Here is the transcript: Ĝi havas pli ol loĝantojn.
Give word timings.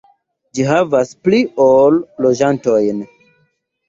Ĝi 0.57 0.63
havas 0.69 1.11
pli 1.27 1.41
ol 1.65 1.99
loĝantojn. 2.27 3.05